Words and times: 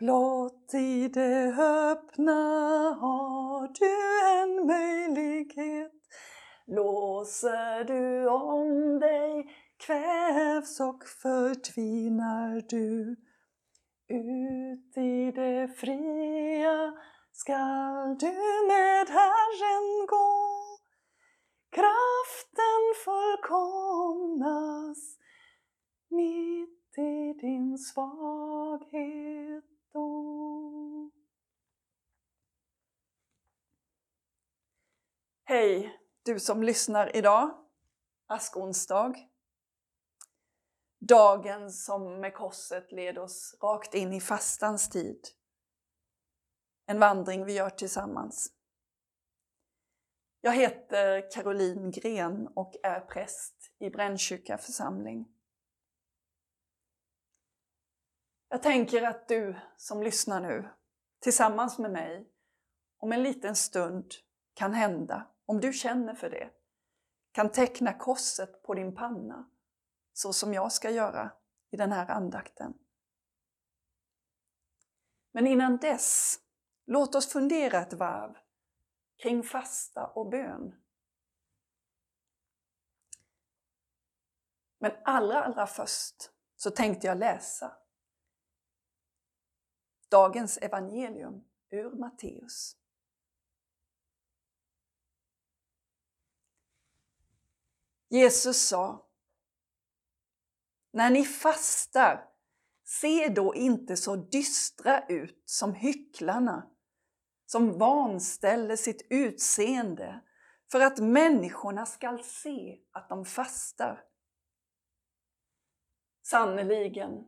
Blott 0.00 0.74
i 0.74 1.08
det 1.08 1.54
öppna 1.58 2.32
har 3.00 3.68
du 3.68 3.92
en 4.40 4.66
möjlighet 4.66 5.92
Låser 6.66 7.84
du 7.84 8.28
om 8.28 9.00
dig 9.00 9.50
kvävs 9.86 10.80
och 10.80 11.04
förtvinar 11.22 12.62
du 12.68 13.16
Ut 14.08 14.96
i 14.96 15.32
det 15.34 15.68
fria 15.76 16.92
skall 17.32 18.18
du 18.18 18.66
med 18.68 19.08
Herren 19.08 20.06
gå 20.06 20.60
Kraften 21.70 22.94
fullkomlig. 23.04 23.79
Du 36.34 36.40
som 36.40 36.62
lyssnar 36.62 37.16
idag, 37.16 37.50
askonsdag. 38.26 39.14
Dagen 40.98 41.72
som 41.72 42.20
med 42.20 42.34
korset 42.34 42.92
led 42.92 43.18
oss 43.18 43.56
rakt 43.62 43.94
in 43.94 44.12
i 44.12 44.20
fastans 44.20 44.90
tid. 44.90 45.28
En 46.86 46.98
vandring 46.98 47.44
vi 47.44 47.52
gör 47.52 47.70
tillsammans. 47.70 48.52
Jag 50.40 50.52
heter 50.52 51.30
Caroline 51.30 51.90
Gren 51.90 52.48
och 52.48 52.74
är 52.82 53.00
präst 53.00 53.72
i 53.78 53.90
Brännkyrka 53.90 54.58
församling. 54.58 55.28
Jag 58.48 58.62
tänker 58.62 59.02
att 59.02 59.28
du 59.28 59.56
som 59.76 60.02
lyssnar 60.02 60.40
nu, 60.40 60.68
tillsammans 61.20 61.78
med 61.78 61.90
mig, 61.90 62.30
om 62.98 63.12
en 63.12 63.22
liten 63.22 63.56
stund 63.56 64.12
kan 64.54 64.74
hända, 64.74 65.29
om 65.50 65.60
du 65.60 65.72
känner 65.72 66.14
för 66.14 66.30
det, 66.30 66.50
kan 67.32 67.52
teckna 67.52 67.92
korset 67.92 68.62
på 68.62 68.74
din 68.74 68.94
panna, 68.94 69.50
så 70.12 70.32
som 70.32 70.54
jag 70.54 70.72
ska 70.72 70.90
göra 70.90 71.32
i 71.70 71.76
den 71.76 71.92
här 71.92 72.10
andakten. 72.10 72.74
Men 75.32 75.46
innan 75.46 75.76
dess, 75.76 76.40
låt 76.86 77.14
oss 77.14 77.32
fundera 77.32 77.78
ett 77.78 77.92
varv 77.92 78.36
kring 79.16 79.42
fasta 79.42 80.06
och 80.06 80.30
bön. 80.30 80.74
Men 84.78 84.92
allra, 85.04 85.44
allra 85.44 85.66
först 85.66 86.30
så 86.56 86.70
tänkte 86.70 87.06
jag 87.06 87.18
läsa 87.18 87.76
dagens 90.08 90.58
evangelium 90.58 91.44
ur 91.70 91.90
Matteus. 91.90 92.79
Jesus 98.10 98.68
sa 98.68 99.06
När 100.92 101.10
ni 101.10 101.24
fastar, 101.24 102.28
se 102.84 103.28
då 103.28 103.54
inte 103.54 103.96
så 103.96 104.16
dystra 104.16 105.06
ut 105.06 105.42
som 105.44 105.74
hycklarna 105.74 106.70
som 107.46 107.78
vanställer 107.78 108.76
sitt 108.76 109.06
utseende 109.10 110.20
för 110.72 110.80
att 110.80 110.98
människorna 110.98 111.86
skall 111.86 112.24
se 112.24 112.80
att 112.92 113.08
de 113.08 113.24
fastar. 113.24 114.04
Sannerligen, 116.22 117.26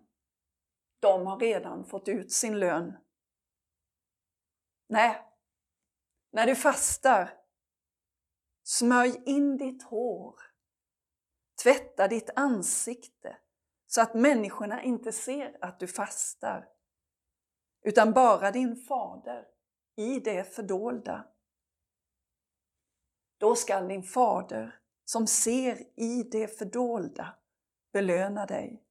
de 1.01 1.27
har 1.27 1.39
redan 1.39 1.85
fått 1.85 2.09
ut 2.09 2.33
sin 2.33 2.59
lön. 2.59 2.97
Nej, 4.89 5.23
när 6.33 6.47
du 6.47 6.57
fastar, 6.57 7.39
smörj 8.63 9.23
in 9.27 9.57
ditt 9.57 9.83
hår, 9.83 10.52
tvätta 11.63 12.09
ditt 12.09 12.31
ansikte 12.37 13.37
så 13.87 14.01
att 14.01 14.15
människorna 14.15 14.83
inte 14.83 15.13
ser 15.13 15.59
att 15.61 15.81
du 15.81 15.87
fastar, 15.87 16.69
utan 17.83 18.13
bara 18.13 18.51
din 18.51 18.77
fader 18.77 19.47
i 19.97 20.21
det 20.21 20.55
fördolda. 20.55 21.29
Då 23.39 23.55
skall 23.55 23.89
din 23.89 24.03
fader 24.03 24.81
som 25.05 25.27
ser 25.27 26.01
i 26.01 26.23
det 26.23 26.59
fördolda 26.59 27.35
belöna 27.93 28.47
dig. 28.47 28.85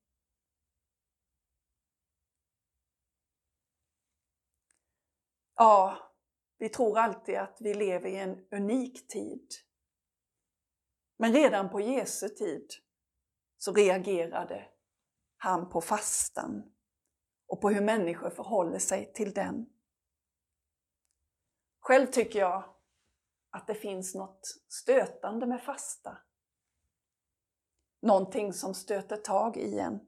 Ja, 5.55 5.97
vi 6.57 6.69
tror 6.69 6.97
alltid 6.97 7.37
att 7.37 7.57
vi 7.59 7.73
lever 7.73 8.09
i 8.09 8.15
en 8.15 8.47
unik 8.51 9.07
tid. 9.07 9.47
Men 11.21 11.33
redan 11.33 11.69
på 11.69 11.79
Jesu 11.79 12.29
tid 12.29 12.69
så 13.57 13.73
reagerade 13.73 14.69
han 15.37 15.69
på 15.69 15.81
fastan 15.81 16.73
och 17.47 17.61
på 17.61 17.69
hur 17.69 17.81
människor 17.81 18.29
förhåller 18.29 18.79
sig 18.79 19.13
till 19.13 19.33
den. 19.33 19.69
Själv 21.79 22.07
tycker 22.07 22.39
jag 22.39 22.75
att 23.49 23.67
det 23.67 23.75
finns 23.75 24.15
något 24.15 24.47
stötande 24.67 25.45
med 25.45 25.63
fasta. 25.63 26.17
Någonting 28.01 28.53
som 28.53 28.73
stöter 28.73 29.17
tag 29.17 29.57
i 29.57 29.79
en. 29.79 29.99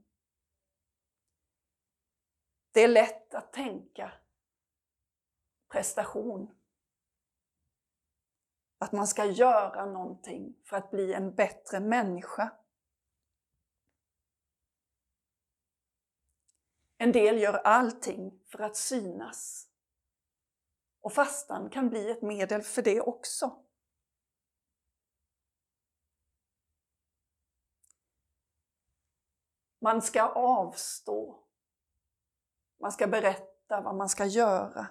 Det 2.72 2.84
är 2.84 2.88
lätt 2.88 3.34
att 3.34 3.54
tänka 3.54 4.14
prestation. 5.72 6.56
Att 8.84 8.92
man 8.92 9.08
ska 9.08 9.26
göra 9.26 9.86
någonting 9.86 10.56
för 10.64 10.78
att 10.78 10.92
bli 10.92 11.14
en 11.14 11.36
bättre 11.36 11.80
människa. 11.80 12.52
En 16.98 17.12
del 17.12 17.38
gör 17.38 17.54
allting 17.54 18.44
för 18.46 18.60
att 18.60 18.76
synas. 18.76 19.70
Och 21.02 21.14
fastan 21.14 21.70
kan 21.70 21.90
bli 21.90 22.12
ett 22.12 22.22
medel 22.22 22.62
för 22.62 22.82
det 22.82 23.02
också. 23.02 23.66
Man 29.80 30.02
ska 30.02 30.24
avstå. 30.30 31.44
Man 32.80 32.92
ska 32.92 33.08
berätta 33.08 33.82
vad 33.82 33.96
man 33.96 34.10
ska 34.10 34.26
göra. 34.26 34.88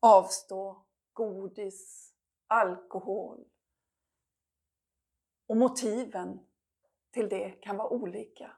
Avstå 0.00 0.89
godis, 1.12 2.14
alkohol. 2.46 3.44
Och 5.46 5.56
motiven 5.56 6.46
till 7.10 7.28
det 7.28 7.50
kan 7.50 7.76
vara 7.76 7.88
olika. 7.88 8.56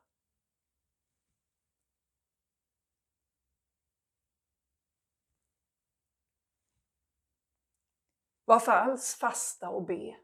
Varför 8.45 8.73
alls 8.73 9.15
fasta 9.15 9.71
och 9.71 9.87
be? 9.87 10.17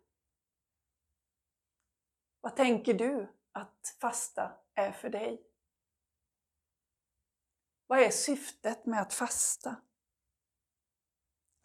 Vad 2.41 2.57
tänker 2.57 2.95
du 2.95 3.37
att 3.53 3.97
fasta 4.01 4.53
är 4.75 4.93
för 4.93 5.09
dig? 5.09 5.47
Vad 7.87 7.99
är 7.99 8.11
syftet 8.11 8.87
med 8.87 9.03
att 9.03 9.15
fasta? 9.15 9.77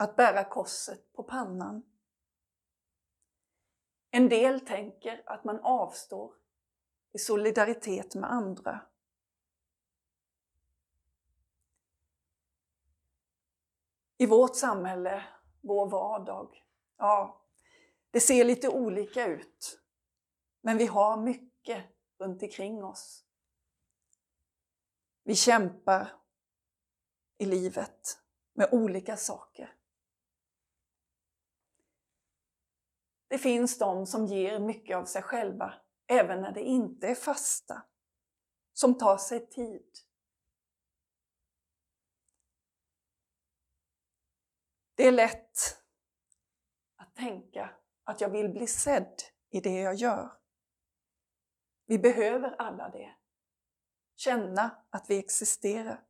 Att 0.03 0.15
bära 0.15 0.43
korset 0.43 1.13
på 1.13 1.23
pannan? 1.23 1.83
En 4.11 4.29
del 4.29 4.59
tänker 4.59 5.23
att 5.25 5.43
man 5.43 5.59
avstår 5.59 6.33
i 7.13 7.17
solidaritet 7.17 8.15
med 8.15 8.31
andra. 8.31 8.85
I 14.17 14.25
vårt 14.25 14.55
samhälle 14.55 15.25
vår 15.61 15.89
vardag. 15.89 16.65
Ja, 16.97 17.41
det 18.11 18.19
ser 18.19 18.43
lite 18.43 18.69
olika 18.69 19.25
ut. 19.25 19.81
Men 20.61 20.77
vi 20.77 20.85
har 20.85 21.17
mycket 21.17 21.85
runt 22.19 22.43
omkring 22.43 22.83
oss. 22.83 23.25
Vi 25.23 25.35
kämpar 25.35 26.11
i 27.37 27.45
livet 27.45 28.19
med 28.53 28.69
olika 28.71 29.17
saker. 29.17 29.82
Det 33.33 33.39
finns 33.39 33.77
de 33.77 34.05
som 34.05 34.25
ger 34.25 34.59
mycket 34.59 34.97
av 34.97 35.05
sig 35.05 35.21
själva 35.21 35.73
även 36.07 36.41
när 36.41 36.51
det 36.51 36.61
inte 36.61 37.07
är 37.07 37.15
fasta, 37.15 37.85
som 38.73 38.97
tar 38.97 39.17
sig 39.17 39.49
tid. 39.49 39.91
Det 44.95 45.07
är 45.07 45.11
lätt 45.11 45.57
att 46.95 47.15
tänka 47.15 47.75
att 48.03 48.21
jag 48.21 48.29
vill 48.29 48.49
bli 48.49 48.67
sedd 48.67 49.21
i 49.49 49.59
det 49.59 49.79
jag 49.79 49.95
gör. 49.95 50.31
Vi 51.85 51.99
behöver 51.99 52.55
alla 52.61 52.89
det. 52.89 53.15
Känna 54.15 54.85
att 54.89 55.09
vi 55.09 55.19
existerar. 55.19 56.03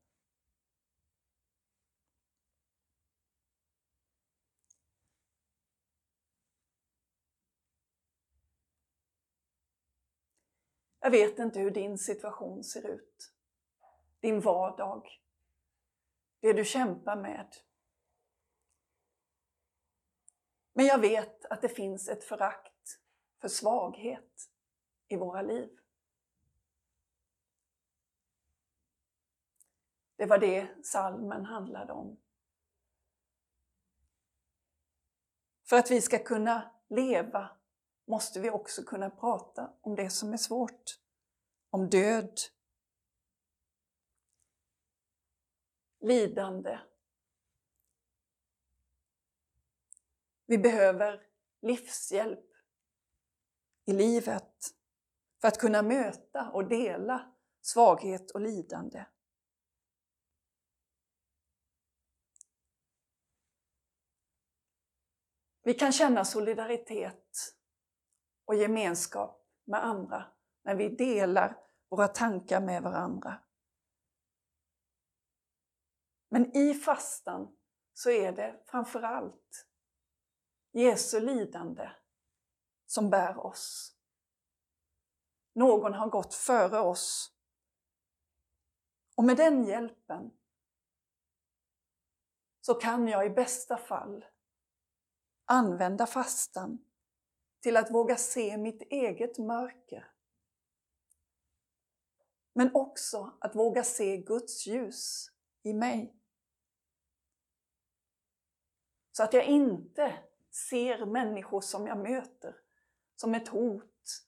Jag 11.03 11.11
vet 11.11 11.39
inte 11.39 11.59
hur 11.59 11.71
din 11.71 11.97
situation 11.97 12.63
ser 12.63 12.87
ut. 12.87 13.33
Din 14.19 14.41
vardag. 14.41 15.21
Det 16.39 16.53
du 16.53 16.65
kämpar 16.65 17.15
med. 17.15 17.55
Men 20.73 20.85
jag 20.85 20.99
vet 20.99 21.45
att 21.45 21.61
det 21.61 21.69
finns 21.69 22.09
ett 22.09 22.23
förakt 22.23 22.99
för 23.41 23.47
svaghet 23.47 24.49
i 25.07 25.15
våra 25.15 25.41
liv. 25.41 25.79
Det 30.15 30.25
var 30.25 30.37
det 30.37 30.85
salmen 30.85 31.45
handlade 31.45 31.93
om. 31.93 32.19
För 35.63 35.75
att 35.75 35.91
vi 35.91 36.01
ska 36.01 36.23
kunna 36.23 36.71
leva 36.89 37.57
måste 38.05 38.39
vi 38.39 38.49
också 38.49 38.83
kunna 38.83 39.09
prata 39.09 39.73
om 39.81 39.95
det 39.95 40.09
som 40.09 40.33
är 40.33 40.37
svårt. 40.37 40.99
Om 41.69 41.89
död, 41.89 42.39
lidande. 45.99 46.79
Vi 50.45 50.57
behöver 50.57 51.27
livshjälp 51.61 52.49
i 53.85 53.93
livet 53.93 54.57
för 55.41 55.47
att 55.47 55.57
kunna 55.57 55.81
möta 55.81 56.51
och 56.51 56.67
dela 56.67 57.33
svaghet 57.61 58.31
och 58.31 58.41
lidande. 58.41 59.05
Vi 65.63 65.73
kan 65.73 65.91
känna 65.91 66.25
solidaritet 66.25 67.55
och 68.45 68.55
gemenskap 68.55 69.47
med 69.65 69.83
andra 69.83 70.25
när 70.63 70.75
vi 70.75 70.89
delar 70.89 71.57
våra 71.89 72.07
tankar 72.07 72.61
med 72.61 72.83
varandra. 72.83 73.39
Men 76.29 76.57
i 76.57 76.73
fastan 76.73 77.57
så 77.93 78.09
är 78.09 78.31
det 78.31 78.63
framför 78.65 79.01
allt 79.01 79.67
Jesu 80.71 81.19
lidande 81.19 81.89
som 82.85 83.09
bär 83.09 83.45
oss. 83.45 83.95
Någon 85.55 85.93
har 85.93 86.09
gått 86.09 86.33
före 86.33 86.79
oss. 86.79 87.33
Och 89.15 89.23
med 89.23 89.37
den 89.37 89.63
hjälpen 89.63 90.31
så 92.61 92.73
kan 92.73 93.07
jag 93.07 93.25
i 93.25 93.29
bästa 93.29 93.77
fall 93.77 94.25
använda 95.45 96.05
fastan 96.05 96.85
till 97.63 97.77
att 97.77 97.91
våga 97.91 98.17
se 98.17 98.57
mitt 98.57 98.81
eget 98.81 99.37
mörker. 99.37 100.11
Men 102.53 102.75
också 102.75 103.37
att 103.39 103.55
våga 103.55 103.83
se 103.83 104.17
Guds 104.17 104.67
ljus 104.67 105.31
i 105.63 105.73
mig. 105.73 106.15
Så 109.11 109.23
att 109.23 109.33
jag 109.33 109.45
inte 109.45 110.19
ser 110.51 111.05
människor 111.05 111.61
som 111.61 111.87
jag 111.87 111.97
möter 111.97 112.55
som 113.15 113.35
ett 113.35 113.47
hot 113.47 114.25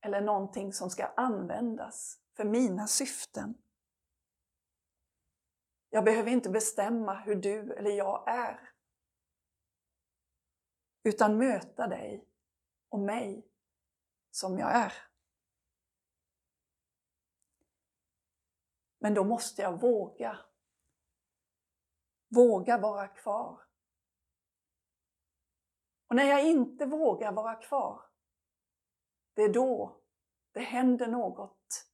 eller 0.00 0.20
någonting 0.20 0.72
som 0.72 0.90
ska 0.90 1.06
användas 1.06 2.18
för 2.36 2.44
mina 2.44 2.86
syften. 2.86 3.54
Jag 5.90 6.04
behöver 6.04 6.30
inte 6.30 6.50
bestämma 6.50 7.14
hur 7.14 7.34
du 7.34 7.72
eller 7.72 7.90
jag 7.90 8.28
är, 8.28 8.72
utan 11.02 11.38
möta 11.38 11.86
dig 11.86 12.31
och 12.92 12.98
mig 12.98 13.48
som 14.30 14.58
jag 14.58 14.76
är. 14.76 14.92
Men 18.98 19.14
då 19.14 19.24
måste 19.24 19.62
jag 19.62 19.80
våga. 19.80 20.38
Våga 22.28 22.78
vara 22.78 23.08
kvar. 23.08 23.60
Och 26.06 26.16
när 26.16 26.24
jag 26.24 26.46
inte 26.46 26.86
vågar 26.86 27.32
vara 27.32 27.54
kvar, 27.54 28.02
det 29.34 29.42
är 29.42 29.52
då 29.52 30.00
det 30.52 30.60
händer 30.60 31.06
något. 31.06 31.88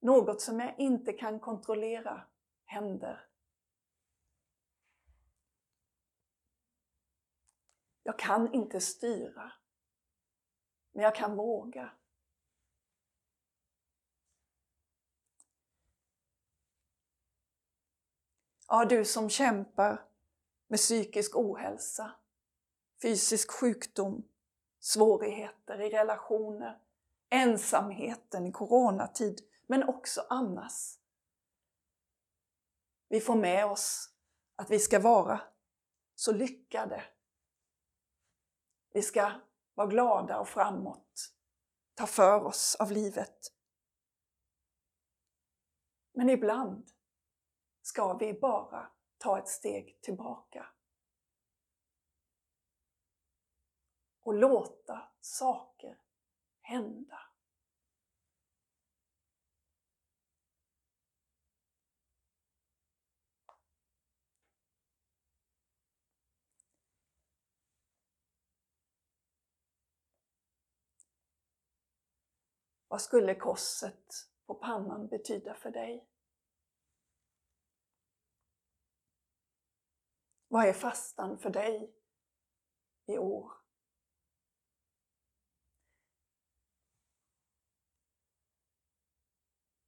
Något 0.00 0.40
som 0.40 0.60
jag 0.60 0.78
inte 0.78 1.12
kan 1.12 1.40
kontrollera 1.40 2.26
händer. 2.64 3.31
Jag 8.02 8.18
kan 8.18 8.54
inte 8.54 8.80
styra, 8.80 9.52
men 10.92 11.04
jag 11.04 11.14
kan 11.14 11.36
våga. 11.36 11.92
Ja, 18.68 18.84
du 18.84 19.04
som 19.04 19.30
kämpar 19.30 20.04
med 20.66 20.78
psykisk 20.78 21.36
ohälsa, 21.36 22.12
fysisk 23.02 23.50
sjukdom, 23.50 24.28
svårigheter 24.80 25.80
i 25.80 25.90
relationer, 25.90 26.78
ensamheten 27.30 28.46
i 28.46 28.52
coronatid, 28.52 29.40
men 29.66 29.88
också 29.88 30.26
annars. 30.28 30.98
Vi 33.08 33.20
får 33.20 33.36
med 33.36 33.66
oss 33.66 34.10
att 34.56 34.70
vi 34.70 34.78
ska 34.78 35.00
vara 35.00 35.40
så 36.14 36.32
lyckade. 36.32 37.04
Vi 38.94 39.02
ska 39.02 39.40
vara 39.74 39.86
glada 39.86 40.40
och 40.40 40.48
framåt, 40.48 41.34
ta 41.94 42.06
för 42.06 42.44
oss 42.44 42.74
av 42.74 42.90
livet. 42.92 43.38
Men 46.12 46.30
ibland 46.30 46.90
ska 47.82 48.14
vi 48.14 48.34
bara 48.34 48.92
ta 49.18 49.38
ett 49.38 49.48
steg 49.48 50.00
tillbaka. 50.02 50.66
Och 54.20 54.34
låta 54.34 55.08
saker 55.20 55.98
hända. 56.60 57.31
Vad 72.92 73.02
skulle 73.02 73.34
korset 73.34 74.28
på 74.46 74.54
pannan 74.54 75.06
betyda 75.06 75.54
för 75.54 75.70
dig? 75.70 76.08
Vad 80.48 80.64
är 80.64 80.72
fastan 80.72 81.38
för 81.38 81.50
dig 81.50 81.94
i 83.06 83.18
år? 83.18 83.52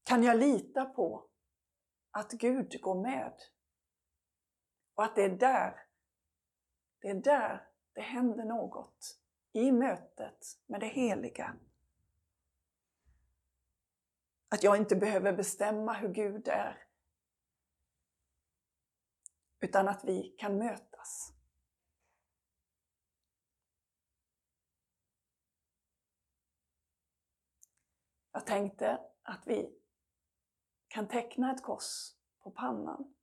Kan 0.03 0.23
jag 0.23 0.39
lita 0.39 0.85
på 0.85 1.31
att 2.11 2.33
Gud 2.33 2.81
går 2.81 3.03
med? 3.03 3.35
Och 4.95 5.05
att 5.05 5.17
det 5.17 5.23
är 5.23 5.37
där, 5.39 5.87
det 7.01 7.09
är 7.09 7.15
där 7.15 7.69
det 7.93 8.01
händer 8.01 8.45
något. 8.45 9.21
I 9.53 9.73
mötet 9.73 10.61
med 10.67 10.81
det 10.81 10.89
heliga. 10.89 11.57
Att 14.55 14.63
jag 14.63 14.77
inte 14.77 14.97
behöver 14.97 15.33
bestämma 15.33 15.93
hur 15.93 16.09
Gud 16.09 16.49
är 16.49 16.87
utan 19.61 19.89
att 19.89 20.05
vi 20.05 20.35
kan 20.39 20.59
mötas. 20.59 21.33
Jag 28.33 28.47
tänkte 28.47 29.01
att 29.23 29.47
vi 29.47 29.79
kan 30.89 31.09
teckna 31.09 31.55
ett 31.55 31.63
kors 31.63 32.15
på 32.41 32.51
pannan. 32.51 33.15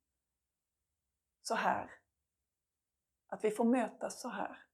Så 1.42 1.54
här. 1.54 1.90
Att 3.26 3.44
vi 3.44 3.50
får 3.50 3.64
mötas 3.64 4.20
så 4.20 4.28
här. 4.28 4.71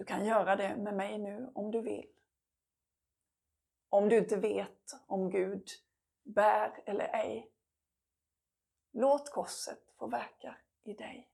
Du 0.00 0.04
kan 0.04 0.24
göra 0.24 0.56
det 0.56 0.76
med 0.76 0.94
mig 0.94 1.18
nu 1.18 1.50
om 1.54 1.70
du 1.70 1.82
vill. 1.82 2.08
Om 3.88 4.08
du 4.08 4.18
inte 4.18 4.36
vet 4.36 4.92
om 5.06 5.30
Gud 5.30 5.68
bär 6.22 6.82
eller 6.86 7.04
ej. 7.04 7.52
Låt 8.90 9.30
korset 9.30 9.94
få 9.98 10.06
verka 10.06 10.56
i 10.82 10.92
dig. 10.92 11.30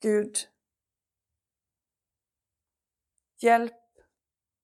Gud, 0.00 0.36
hjälp 3.36 3.98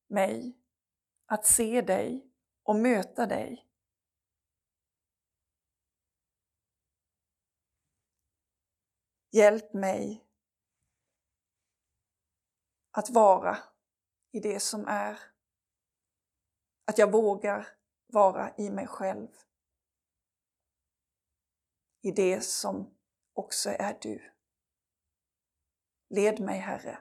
mig 0.06 0.58
att 1.26 1.46
se 1.46 1.80
dig 1.80 2.30
och 2.62 2.76
möta 2.76 3.26
dig 3.26 3.67
Hjälp 9.30 9.74
mig 9.74 10.24
att 12.90 13.10
vara 13.10 13.58
i 14.32 14.40
det 14.40 14.60
som 14.60 14.86
är. 14.86 15.20
Att 16.84 16.98
jag 16.98 17.12
vågar 17.12 17.68
vara 18.06 18.54
i 18.56 18.70
mig 18.70 18.86
själv. 18.86 19.28
I 22.02 22.10
det 22.10 22.40
som 22.40 22.98
också 23.32 23.70
är 23.70 23.98
du. 24.00 24.32
Led 26.08 26.40
mig, 26.40 26.58
Herre. 26.58 26.98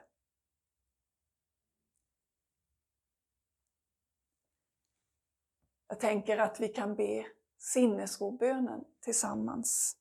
Jag 5.86 6.00
tänker 6.00 6.38
att 6.38 6.60
vi 6.60 6.68
kan 6.68 6.96
be 6.96 7.26
sinnesrobönen 7.58 8.84
tillsammans. 9.00 9.96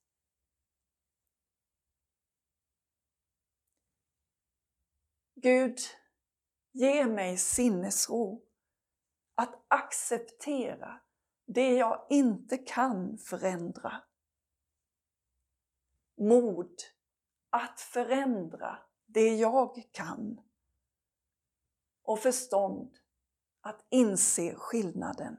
Gud, 5.42 5.80
ge 6.72 7.06
mig 7.06 7.38
sinnesro 7.38 8.42
att 9.36 9.66
acceptera 9.68 11.02
det 11.46 11.74
jag 11.74 12.08
inte 12.10 12.58
kan 12.58 13.18
förändra. 13.18 14.04
Mod 16.18 16.76
att 17.50 17.80
förändra 17.80 18.80
det 19.06 19.36
jag 19.36 19.90
kan. 19.92 20.42
Och 22.04 22.20
förstånd 22.20 22.98
att 23.62 23.86
inse 23.90 24.56
skillnaden. 24.56 25.38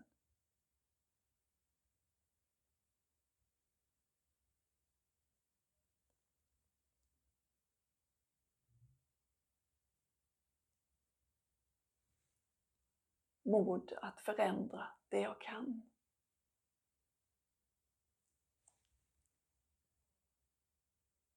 Mod 13.48 13.92
att 14.02 14.20
förändra 14.20 14.88
det 15.08 15.20
jag 15.20 15.40
kan. 15.40 15.90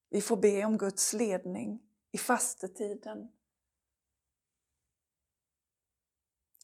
Vi 0.10 0.22
får 0.22 0.38
be 0.38 0.65
om 0.65 0.77
Guds 0.77 1.13
ledning 1.13 1.89
i 2.12 2.18
fastetiden. 2.18 3.32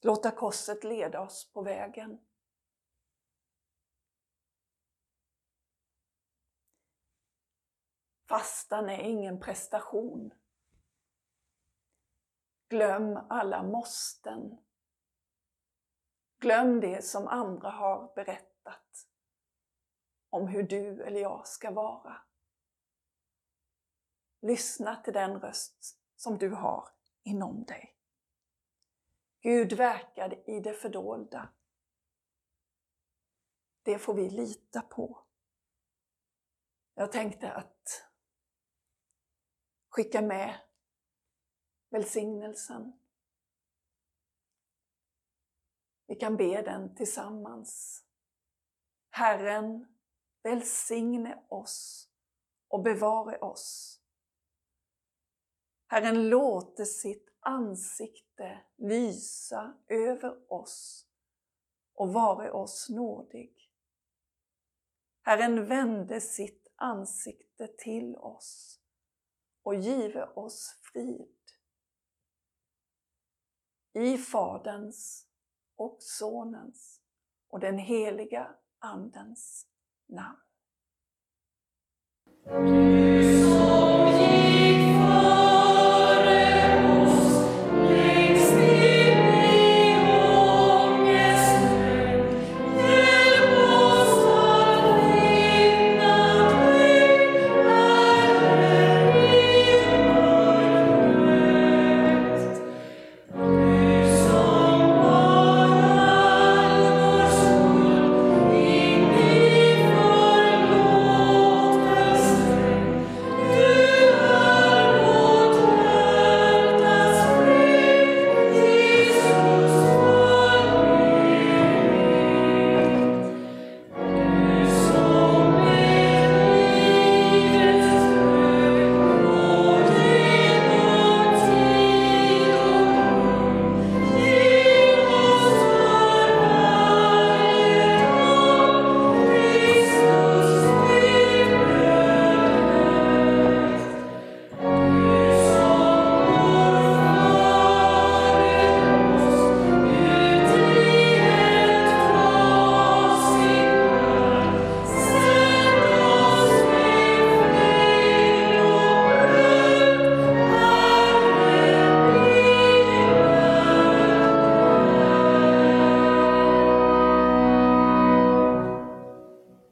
Låta 0.01 0.31
korset 0.31 0.83
leda 0.83 1.21
oss 1.21 1.51
på 1.53 1.61
vägen. 1.61 2.19
Fastan 8.27 8.89
är 8.89 8.99
ingen 8.99 9.39
prestation. 9.39 10.33
Glöm 12.69 13.17
alla 13.29 13.63
måsten. 13.63 14.66
Glöm 16.39 16.79
det 16.79 17.05
som 17.05 17.27
andra 17.27 17.69
har 17.69 18.13
berättat 18.15 19.07
om 20.29 20.47
hur 20.47 20.63
du 20.63 21.03
eller 21.03 21.19
jag 21.19 21.47
ska 21.47 21.71
vara. 21.71 22.21
Lyssna 24.41 24.95
till 24.95 25.13
den 25.13 25.39
röst 25.39 25.99
som 26.15 26.37
du 26.37 26.49
har 26.49 26.89
inom 27.23 27.63
dig. 27.63 27.97
Gud 29.41 29.73
verkar 29.73 30.49
i 30.49 30.59
det 30.59 30.73
fördolda. 30.73 31.49
Det 33.83 33.99
får 33.99 34.13
vi 34.13 34.29
lita 34.29 34.81
på. 34.81 35.23
Jag 36.93 37.11
tänkte 37.11 37.51
att 37.51 38.07
skicka 39.89 40.21
med 40.21 40.59
välsignelsen 41.89 42.99
vi 46.07 46.15
kan 46.15 46.37
be 46.37 46.61
den 46.61 46.95
tillsammans. 46.95 48.03
Herren 49.09 49.87
välsigne 50.43 51.43
oss 51.49 52.09
och 52.67 52.83
bevare 52.83 53.39
oss. 53.39 53.99
Herren 55.87 56.29
låte 56.29 56.85
sitt 56.85 57.29
ansikte 57.39 58.63
lysa 58.75 59.77
över 59.87 60.53
oss 60.53 61.07
och 61.93 62.13
vare 62.13 62.51
oss 62.51 62.89
nådig. 62.89 63.71
Herren 65.21 65.65
vände 65.65 66.21
sitt 66.21 66.67
ansikte 66.75 67.67
till 67.67 68.15
oss 68.15 68.79
och 69.63 69.75
give 69.75 70.25
oss 70.25 70.79
frid. 70.81 71.35
I 73.93 74.17
Faderns 74.17 75.26
och 75.77 75.97
Sonens 75.99 77.01
och 77.49 77.59
den 77.59 77.77
heliga 77.77 78.47
Andens 78.79 79.67
namn. 80.07 80.37